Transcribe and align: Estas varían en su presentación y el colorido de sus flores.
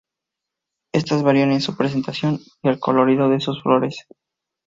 Estas 0.95 1.21
varían 1.21 1.51
en 1.51 1.61
su 1.61 1.77
presentación 1.77 2.39
y 2.63 2.69
el 2.69 2.79
colorido 2.79 3.29
de 3.29 3.39
sus 3.39 3.61
flores. 3.61 4.07